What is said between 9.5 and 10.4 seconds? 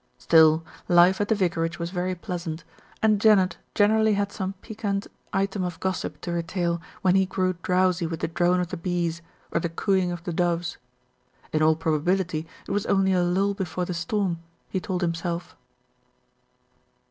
or the cooing of the